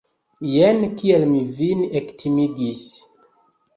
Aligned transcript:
Jen 0.51 0.79
kiel 1.01 1.27
mi 1.33 1.41
vin 1.59 1.85
ektimigis! 2.01 2.85